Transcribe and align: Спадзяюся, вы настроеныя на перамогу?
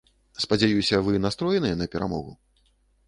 Спадзяюся, 0.45 1.01
вы 1.07 1.21
настроеныя 1.25 1.75
на 1.83 1.91
перамогу? 1.97 2.33